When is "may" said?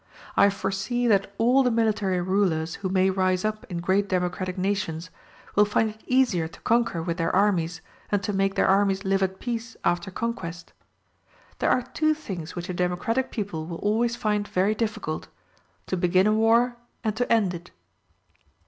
2.89-3.11